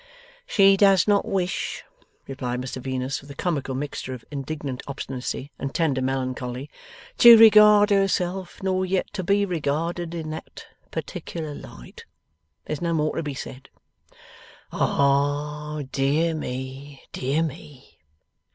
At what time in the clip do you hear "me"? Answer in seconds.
16.33-17.03, 17.43-17.99